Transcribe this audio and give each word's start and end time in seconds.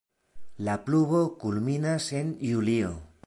La 0.69 0.77
pluvo 0.87 1.19
kulminas 1.45 2.09
en 2.23 2.31
julio. 2.47 2.95